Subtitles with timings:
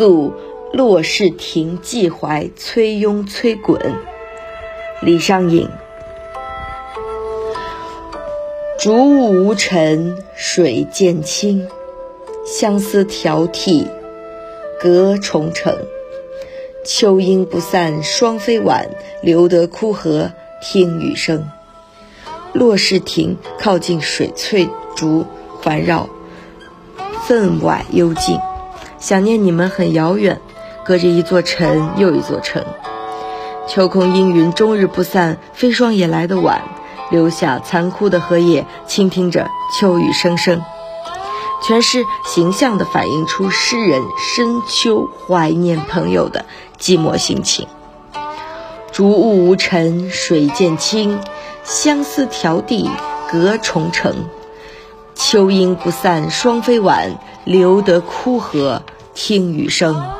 [0.00, 0.32] 宿
[0.72, 3.78] 骆氏亭寄怀崔庸崔衮。
[5.02, 5.68] 李商隐。
[8.78, 11.68] 竹雾无尘水渐清，
[12.46, 13.86] 相思迢递
[14.80, 15.76] 隔重城。
[16.82, 18.88] 秋阴不散双飞晚，
[19.22, 20.30] 留得枯荷
[20.62, 21.46] 听雨声。
[22.54, 25.26] 骆氏亭靠近水翠竹
[25.60, 26.08] 环绕，
[27.26, 28.40] 分外幽静。
[29.00, 30.40] 想念你们很遥远，
[30.84, 32.62] 隔着一座城又一座城。
[33.66, 36.62] 秋空阴云终日不散，飞霜也来得晚。
[37.10, 40.62] 留下残枯的荷叶，倾听着秋雨声声，
[41.66, 46.44] 全是形象地反映出诗人深秋怀念朋友的
[46.78, 47.66] 寂寞心情。
[48.92, 51.18] 竹雾无尘水渐清，
[51.64, 52.88] 相思迢递
[53.32, 54.14] 隔重城。
[55.22, 58.82] 秋阴不散霜飞晚，留得枯荷
[59.14, 60.19] 听雨声。